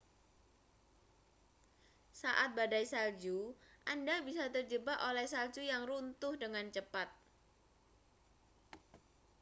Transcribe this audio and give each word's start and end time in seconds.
saat 2.21 2.49
badai 2.57 2.83
salju 2.93 3.39
anda 3.91 4.15
bisa 4.27 4.45
terjebak 4.55 4.97
oleh 5.09 5.25
salju 5.33 5.61
yg 5.75 5.85
runtuh 5.89 6.33
dengan 6.43 6.65
cepat 6.75 7.05